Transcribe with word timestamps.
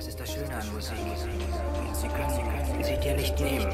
Das 0.00 0.08
ist 0.08 0.18
das 0.18 0.32
Schöne 0.32 0.54
an 0.54 0.72
Musik. 0.72 0.96
Sie 1.92 2.08
können, 2.08 2.82
sie 2.82 2.96
dir 2.96 3.14
nicht 3.16 3.38
nehmen. 3.38 3.66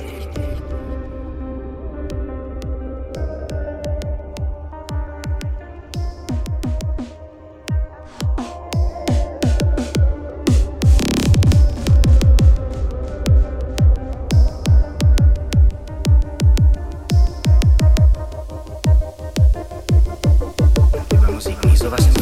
Über 21.12 21.30
Musik 21.30 21.65
nie 21.65 21.77
sowas 21.77 22.16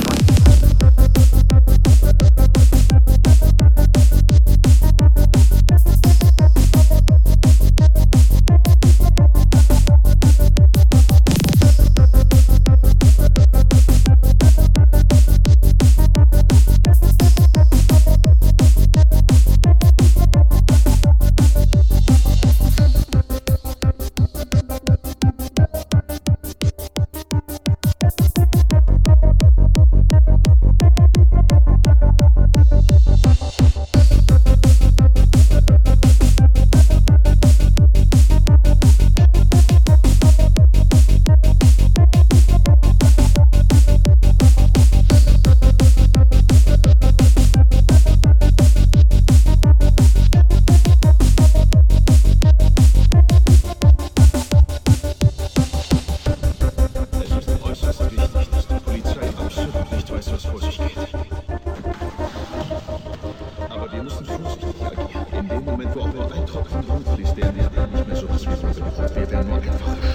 Trotzdem 66.47 66.85
fließt 67.15 67.37
der 67.37 67.53
Nährwert 67.53 67.93
nicht 67.93 68.07
mehr 68.07 68.17
so 68.17 68.29
was 68.29 68.47
wie 68.47 68.55
sonst. 68.55 69.17
Wir 69.17 69.31
werden 69.31 69.49
nur 69.49 69.59
einfacher. 69.59 70.14